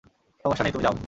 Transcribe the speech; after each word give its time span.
সমস্যা 0.45 0.63
নেই, 0.63 0.71
তুমি 0.71 0.83
যাও। 0.83 0.95